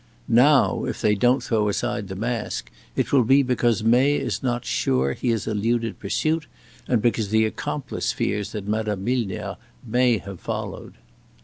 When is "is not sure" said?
4.15-5.13